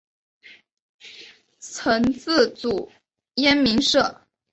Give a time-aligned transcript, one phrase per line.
[1.59, 2.91] 曾自组
[3.35, 4.25] 燕鸣社。